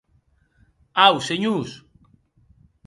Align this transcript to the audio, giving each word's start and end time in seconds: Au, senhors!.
Au, 0.95 1.19
senhors!. 1.19 1.85